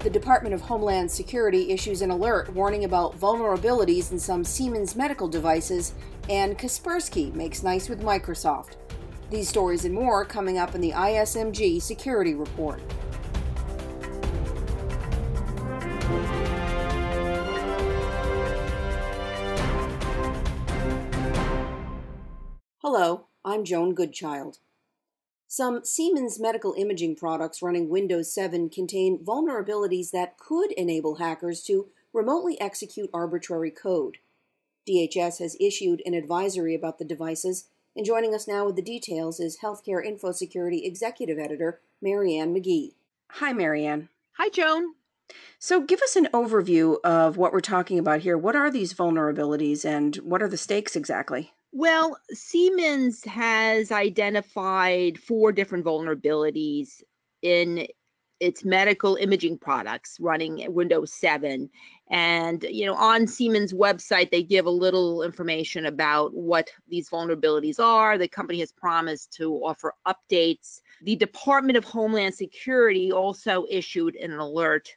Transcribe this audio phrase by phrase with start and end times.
[0.00, 5.28] The Department of Homeland Security issues an alert warning about vulnerabilities in some Siemens medical
[5.28, 5.92] devices,
[6.26, 8.76] and Kaspersky makes nice with Microsoft.
[9.28, 12.80] These stories and more coming up in the ISMG Security Report.
[22.78, 24.60] Hello, I'm Joan Goodchild.
[25.52, 31.88] Some Siemens medical imaging products running Windows 7 contain vulnerabilities that could enable hackers to
[32.12, 34.18] remotely execute arbitrary code.
[34.88, 39.40] DHS has issued an advisory about the devices, and joining us now with the details
[39.40, 42.92] is Healthcare Info Security Executive Editor Marianne McGee.
[43.30, 44.08] Hi, Marianne.
[44.34, 44.94] Hi, Joan.
[45.58, 48.38] So, give us an overview of what we're talking about here.
[48.38, 51.54] What are these vulnerabilities and what are the stakes exactly?
[51.72, 57.02] Well, Siemens has identified four different vulnerabilities
[57.42, 57.86] in
[58.40, 61.68] its medical imaging products running Windows 7.
[62.10, 67.78] And, you know, on Siemens' website, they give a little information about what these vulnerabilities
[67.78, 68.18] are.
[68.18, 70.80] The company has promised to offer updates.
[71.02, 74.96] The Department of Homeland Security also issued an alert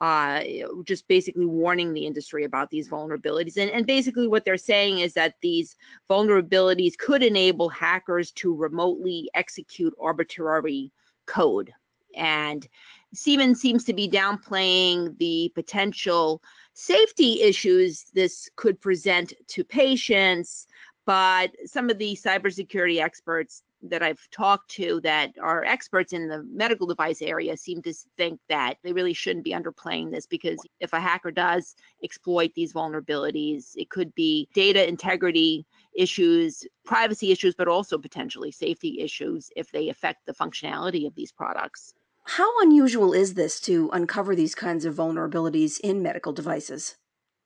[0.00, 0.42] uh,
[0.84, 3.56] just basically warning the industry about these vulnerabilities.
[3.56, 5.76] And, and basically, what they're saying is that these
[6.08, 10.92] vulnerabilities could enable hackers to remotely execute arbitrary
[11.26, 11.72] code.
[12.16, 12.66] And
[13.14, 16.42] Siemens seems to be downplaying the potential
[16.74, 20.66] safety issues this could present to patients.
[21.08, 26.42] But some of the cybersecurity experts that I've talked to that are experts in the
[26.52, 30.92] medical device area seem to think that they really shouldn't be underplaying this because if
[30.92, 35.64] a hacker does exploit these vulnerabilities, it could be data integrity
[35.96, 41.32] issues, privacy issues, but also potentially safety issues if they affect the functionality of these
[41.32, 41.94] products.
[42.24, 46.96] How unusual is this to uncover these kinds of vulnerabilities in medical devices?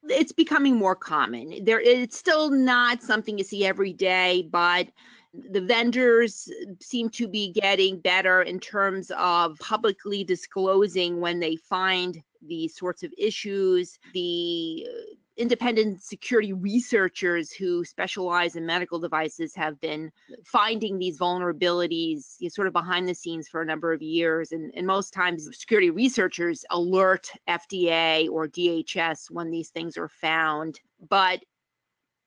[0.08, 1.64] It's becoming more common.
[1.64, 4.88] There it's still not something you see every day, but
[5.32, 12.22] the vendors seem to be getting better in terms of publicly disclosing when they find
[12.46, 13.98] these sorts of issues.
[14.12, 14.86] The
[15.36, 20.10] independent security researchers who specialize in medical devices have been
[20.44, 24.52] finding these vulnerabilities you know, sort of behind the scenes for a number of years.
[24.52, 30.80] And, and most times, security researchers alert FDA or DHS when these things are found.
[31.08, 31.42] But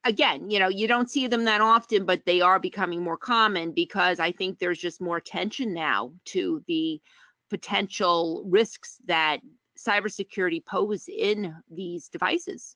[0.04, 3.72] again, you know, you don't see them that often, but they are becoming more common
[3.72, 7.00] because I think there's just more attention now to the
[7.50, 9.42] potential risks that
[9.78, 12.76] cybersecurity pose in these devices.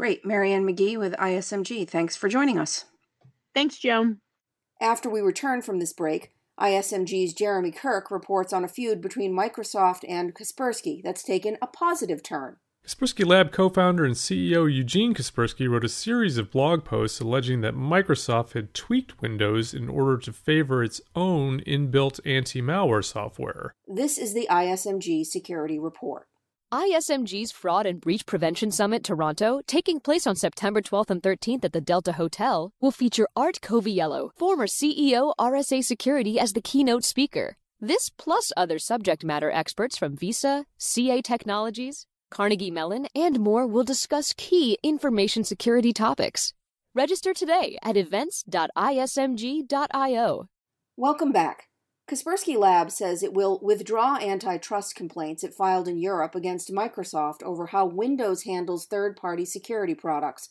[0.00, 0.24] Great.
[0.24, 1.86] Marianne McGee with ISMG.
[1.86, 2.86] Thanks for joining us.
[3.54, 4.20] Thanks, Joan.
[4.80, 10.06] After we return from this break, ISMG's Jeremy Kirk reports on a feud between Microsoft
[10.08, 12.56] and Kaspersky that's taken a positive turn.
[12.82, 17.60] Kaspersky Lab co founder and CEO Eugene Kaspersky wrote a series of blog posts alleging
[17.60, 23.74] that Microsoft had tweaked Windows in order to favor its own inbuilt anti malware software.
[23.86, 26.26] This is the ISMG Security Report.
[26.72, 31.72] ISMG's Fraud and Breach Prevention Summit Toronto, taking place on September 12th and 13th at
[31.72, 37.56] the Delta Hotel, will feature Art Coviello, former CEO RSA Security, as the keynote speaker.
[37.80, 43.82] This plus other subject matter experts from Visa, CA Technologies, Carnegie Mellon, and more will
[43.82, 46.54] discuss key information security topics.
[46.94, 50.46] Register today at events.ismg.io.
[50.96, 51.69] Welcome back.
[52.10, 57.66] Kaspersky Lab says it will withdraw antitrust complaints it filed in Europe against Microsoft over
[57.66, 60.48] how Windows handles third party security products.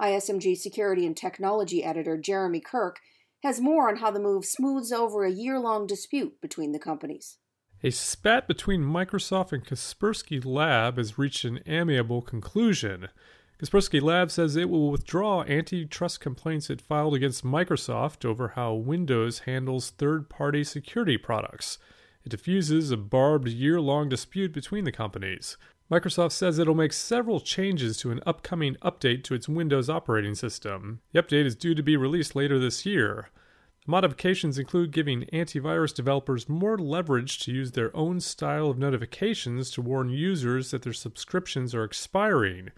[0.00, 2.98] ISMG security and technology editor Jeremy Kirk
[3.44, 7.38] has more on how the move smooths over a year long dispute between the companies.
[7.84, 13.10] A spat between Microsoft and Kaspersky Lab has reached an amiable conclusion.
[13.58, 19.40] Kaspersky Lab says it will withdraw antitrust complaints it filed against Microsoft over how Windows
[19.40, 21.78] handles third party security products.
[22.22, 25.56] It diffuses a barbed year long dispute between the companies.
[25.90, 31.00] Microsoft says it'll make several changes to an upcoming update to its Windows operating system.
[31.12, 33.30] The update is due to be released later this year.
[33.86, 39.80] Modifications include giving antivirus developers more leverage to use their own style of notifications to
[39.80, 42.70] warn users that their subscriptions are expiring.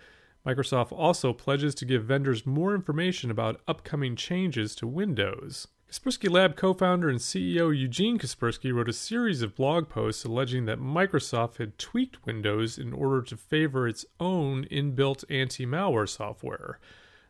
[0.47, 5.69] Microsoft also pledges to give vendors more information about upcoming changes to Windows.
[5.91, 10.67] Kaspersky Lab co founder and CEO Eugene Kaspersky wrote a series of blog posts alleging
[10.67, 16.79] that Microsoft had tweaked Windows in order to favor its own inbuilt anti malware software.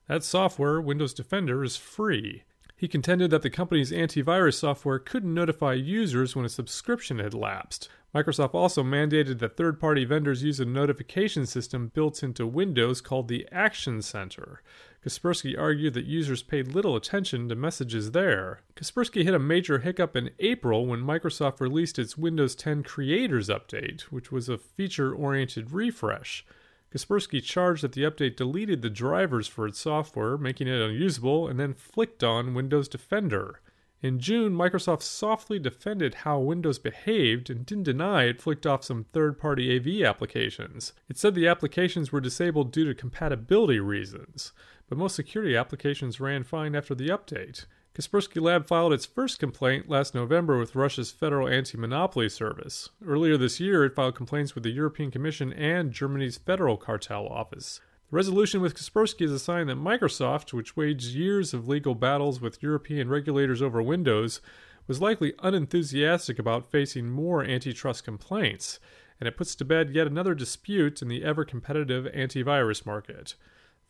[0.08, 2.42] That software, Windows Defender, is free.
[2.76, 7.88] He contended that the company's antivirus software couldn't notify users when a subscription had lapsed.
[8.14, 13.28] Microsoft also mandated that third party vendors use a notification system built into Windows called
[13.28, 14.62] the Action Center.
[15.04, 18.60] Kaspersky argued that users paid little attention to messages there.
[18.74, 24.02] Kaspersky hit a major hiccup in April when Microsoft released its Windows 10 Creators Update,
[24.02, 26.46] which was a feature oriented refresh.
[26.90, 31.60] Kaspersky charged that the update deleted the drivers for its software, making it unusable, and
[31.60, 33.60] then flicked on Windows Defender.
[34.00, 39.02] In June, Microsoft softly defended how Windows behaved and didn't deny it flicked off some
[39.02, 40.92] third party AV applications.
[41.08, 44.52] It said the applications were disabled due to compatibility reasons,
[44.88, 47.66] but most security applications ran fine after the update.
[47.92, 52.90] Kaspersky Lab filed its first complaint last November with Russia's Federal Anti Monopoly Service.
[53.04, 57.80] Earlier this year, it filed complaints with the European Commission and Germany's Federal Cartel Office.
[58.10, 62.40] The resolution with Kaspersky is a sign that Microsoft, which waged years of legal battles
[62.40, 64.40] with European regulators over Windows,
[64.86, 68.80] was likely unenthusiastic about facing more antitrust complaints,
[69.20, 73.34] and it puts to bed yet another dispute in the ever competitive antivirus market.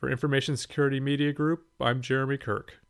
[0.01, 2.81] For Information Security Media Group, I'm Jeremy Kirk.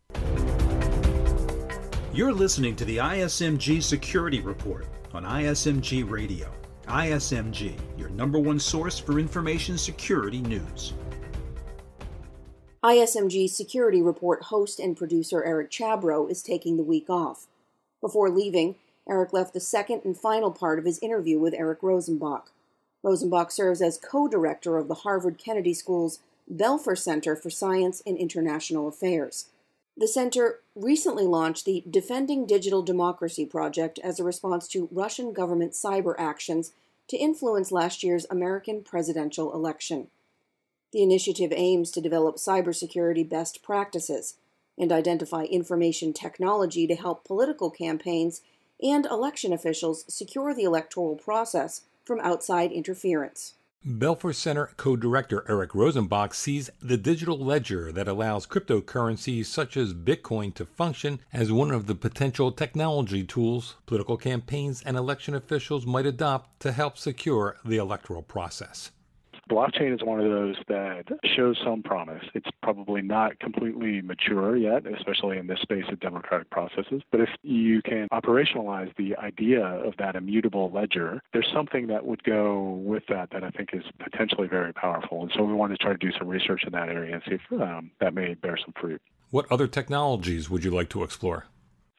[2.14, 6.50] You're listening to the ISMG Security Report on ISMG Radio.
[6.86, 10.94] ISMG, your number one source for information security news.
[12.84, 17.48] ISMG Security Report host and producer Eric Chabrow is taking the week off.
[18.00, 18.76] Before leaving,
[19.08, 22.44] Eric left the second and final part of his interview with Eric Rosenbach.
[23.04, 28.16] Rosenbach serves as co director of the Harvard Kennedy School's Belfer Center for Science and
[28.16, 29.46] International Affairs.
[29.96, 35.72] The center recently launched the Defending Digital Democracy project as a response to Russian government
[35.72, 36.72] cyber actions
[37.08, 40.08] to influence last year's American presidential election.
[40.92, 44.36] The initiative aims to develop cybersecurity best practices
[44.78, 48.40] and identify information technology to help political campaigns
[48.82, 53.54] and election officials secure the electoral process from outside interference.
[53.86, 59.94] Belfer Center co director Eric Rosenbach sees the digital ledger that allows cryptocurrencies such as
[59.94, 65.86] Bitcoin to function as one of the potential technology tools political campaigns and election officials
[65.86, 68.90] might adopt to help secure the electoral process.
[69.48, 72.24] Blockchain is one of those that shows some promise.
[72.34, 77.02] It's probably not completely mature yet, especially in this space of democratic processes.
[77.10, 82.22] But if you can operationalize the idea of that immutable ledger, there's something that would
[82.24, 85.22] go with that that I think is potentially very powerful.
[85.22, 87.36] And so we want to try to do some research in that area and see
[87.36, 89.00] if um, that may bear some fruit.
[89.30, 91.46] What other technologies would you like to explore?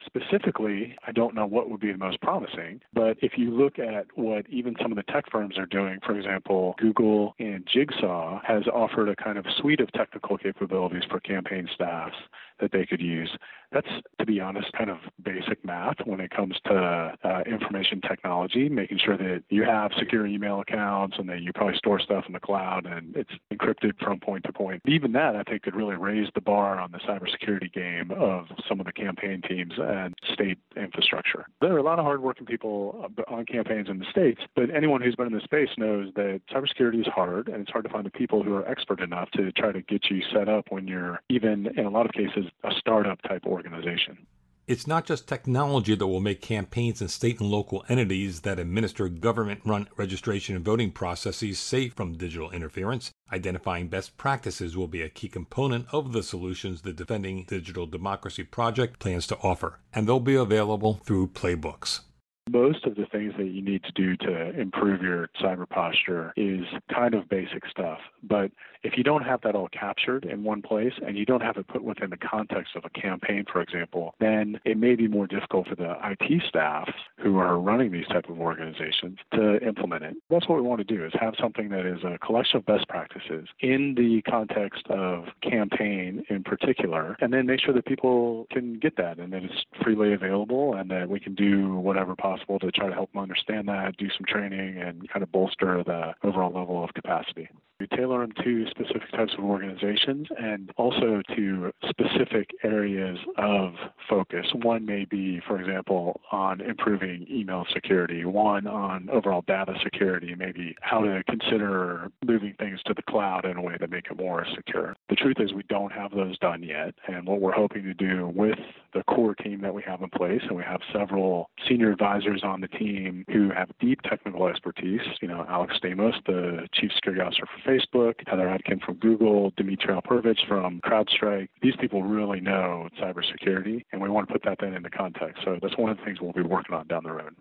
[0.06, 4.06] Specifically, I don't know what would be the most promising, but if you look at
[4.14, 8.62] what even some of the tech firms are doing, for example, Google and Jigsaw has
[8.72, 12.16] offered a kind of suite of technical capabilities for campaign staffs
[12.60, 13.30] that they could use.
[13.72, 18.68] That's, to be honest, kind of basic math when it comes to uh, information technology,
[18.68, 22.32] making sure that you have secure email accounts and that you probably store stuff in
[22.32, 24.82] the cloud and it's encrypted from point to point.
[24.86, 28.80] Even that, I think, could really raise the bar on the cybersecurity game of some
[28.80, 31.46] of the campaign teams and state infrastructure.
[31.60, 35.00] There are a lot of hardworking people uh, on campaigns in the states, but anyone
[35.00, 38.04] who's been in the space knows that cybersecurity is hard and it's hard to find
[38.04, 41.20] the people who are expert enough to try to get you set up when you're
[41.28, 44.26] even, in a lot of cases, a startup type organization.
[44.66, 49.08] It's not just technology that will make campaigns and state and local entities that administer
[49.08, 53.10] government run registration and voting processes safe from digital interference.
[53.32, 58.44] Identifying best practices will be a key component of the solutions the Defending Digital Democracy
[58.44, 62.02] Project plans to offer, and they'll be available through playbooks
[62.50, 66.64] most of the things that you need to do to improve your cyber posture is
[66.92, 67.98] kind of basic stuff.
[68.22, 68.50] But
[68.82, 71.68] if you don't have that all captured in one place and you don't have it
[71.68, 75.68] put within the context of a campaign, for example, then it may be more difficult
[75.68, 76.88] for the IT staff
[77.18, 80.16] who are running these type of organizations to implement it.
[80.30, 82.88] That's what we want to do is have something that is a collection of best
[82.88, 88.78] practices in the context of campaign in particular, and then make sure that people can
[88.78, 92.70] get that and that it's freely available and that we can do whatever possible to
[92.70, 96.52] try to help them understand that, do some training and kind of bolster the overall
[96.52, 97.48] level of capacity.
[97.80, 103.72] We tailor them to specific types of organizations and also to specific areas of
[104.06, 104.46] focus.
[104.52, 110.76] One may be, for example, on improving email security, one on overall data security, maybe
[110.82, 114.46] how to consider moving things to the cloud in a way that make it more
[114.54, 114.94] secure.
[115.08, 118.30] The truth is we don't have those done yet, and what we're hoping to do
[118.34, 118.58] with
[118.92, 122.60] the core team that we have in place, and we have several senior advisors on
[122.60, 127.46] the team who have deep technical expertise, you know, Alex Stamos, the chief security officer
[127.46, 131.48] for Facebook, Heather Adkins from Google, Dmitri Alperovitch from CrowdStrike.
[131.62, 135.42] These people really know cybersecurity, and we want to put that then into context.
[135.44, 137.36] So that's one of the things we'll be working on down the road.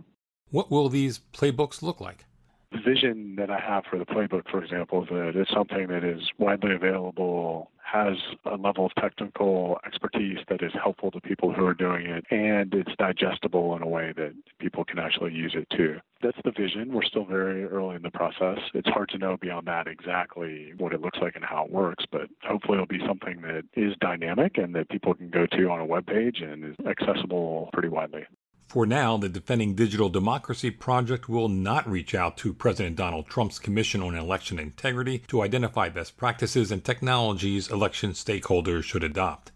[0.52, 2.26] What will these playbooks look like?
[2.72, 6.04] The vision that I have for the playbook, for example, is that it's something that
[6.04, 8.16] is widely available, has
[8.62, 12.96] level of technical expertise that is helpful to people who are doing it, and it's
[12.98, 15.98] digestible in a way that people can actually use it too.
[16.22, 16.94] That's the vision.
[16.94, 18.60] We're still very early in the process.
[18.74, 22.06] It's hard to know beyond that exactly what it looks like and how it works,
[22.12, 25.80] but hopefully it'll be something that is dynamic and that people can go to on
[25.80, 28.26] a web page and is accessible pretty widely.
[28.70, 33.58] For now, the Defending Digital Democracy Project will not reach out to President Donald Trump's
[33.58, 39.52] Commission on Election Integrity to identify best practices and technologies election stakeholders should adopt.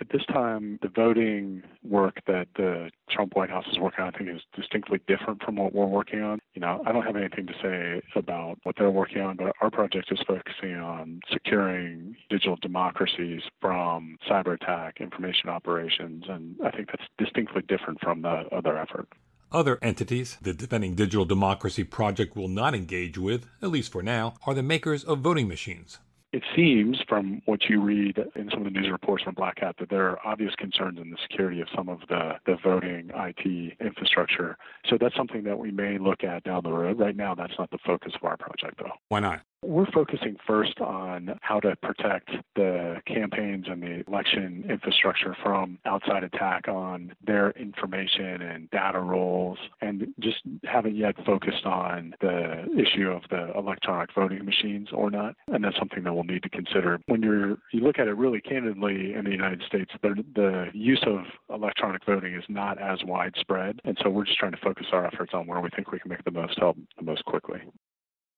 [0.00, 4.18] At this time, the voting work that the Trump White House is working on, I
[4.18, 6.40] think, is distinctly different from what we're working on.
[6.54, 9.70] You know, I don't have anything to say about what they're working on, but our
[9.70, 16.88] project is focusing on securing digital democracies from cyber attack, information operations, and I think
[16.88, 19.08] that's distinctly different from the other effort.
[19.52, 24.34] Other entities the Defending Digital Democracy Project will not engage with, at least for now,
[24.46, 25.98] are the makers of voting machines.
[26.32, 29.76] It seems from what you read in some of the news reports from Black Hat
[29.78, 33.76] that there are obvious concerns in the security of some of the, the voting IT
[33.80, 34.56] infrastructure.
[34.88, 36.98] So that's something that we may look at down the road.
[36.98, 38.92] Right now, that's not the focus of our project, though.
[39.08, 39.42] Why not?
[39.64, 46.24] We're focusing first on how to protect the campaigns and the election infrastructure from outside
[46.24, 53.08] attack on their information and data roles, and just haven't yet focused on the issue
[53.08, 55.36] of the electronic voting machines or not.
[55.48, 57.00] And that's something that we'll need to consider.
[57.06, 61.02] When you're you look at it really candidly in the United States, the, the use
[61.06, 61.20] of
[61.54, 65.32] electronic voting is not as widespread, and so we're just trying to focus our efforts
[65.34, 67.60] on where we think we can make the most help the most quickly.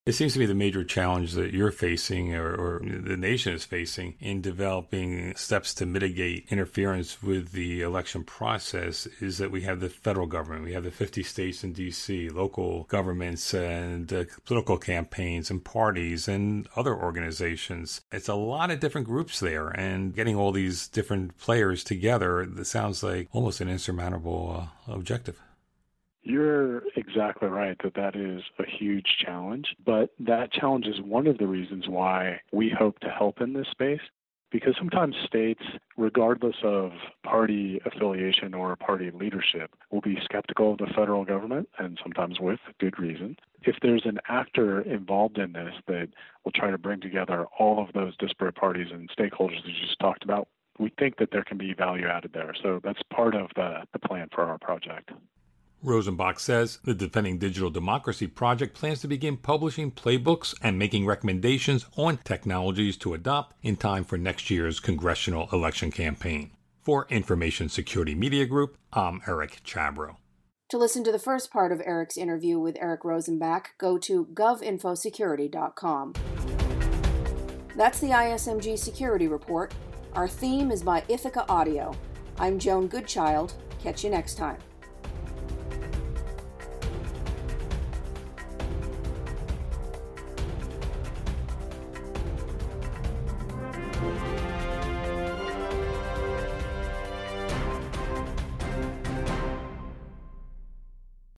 [0.06, 3.64] It seems to be the major challenge that you're facing or, or, the nation is
[3.64, 9.80] facing in developing steps to mitigate interference with the election process is that we have
[9.80, 14.76] the federal government, we have the 50 states in D.C., local governments and uh, political
[14.76, 18.02] campaigns and parties and other organizations.
[18.12, 22.66] It's a lot of different groups there, and getting all these different players together, it
[22.66, 25.40] sounds like almost an insurmountable uh, objective.
[26.26, 31.36] You're exactly right that that is a huge challenge, but that challenge is one of
[31.36, 34.00] the reasons why we hope to help in this space.
[34.50, 35.62] Because sometimes states,
[35.96, 36.92] regardless of
[37.24, 42.60] party affiliation or party leadership, will be skeptical of the federal government, and sometimes with
[42.78, 43.36] good reason.
[43.62, 46.08] If there's an actor involved in this that
[46.44, 49.98] will try to bring together all of those disparate parties and stakeholders that you just
[49.98, 52.54] talked about, we think that there can be value added there.
[52.62, 55.10] So that's part of the, the plan for our project.
[55.84, 61.84] Rosenbach says the Defending Digital Democracy Project plans to begin publishing playbooks and making recommendations
[61.96, 66.52] on technologies to adopt in time for next year's congressional election campaign.
[66.80, 70.16] For Information Security Media Group, I'm Eric Chabrow.
[70.70, 76.14] To listen to the first part of Eric's interview with Eric Rosenbach, go to govinfosecurity.com.
[77.76, 79.74] That's the ISMG Security Report.
[80.14, 81.94] Our theme is by Ithaca Audio.
[82.38, 83.52] I'm Joan Goodchild.
[83.82, 84.56] Catch you next time.